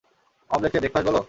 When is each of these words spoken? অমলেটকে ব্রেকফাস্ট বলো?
অমলেটকে 0.49 0.79
ব্রেকফাস্ট 0.79 1.07
বলো? 1.07 1.19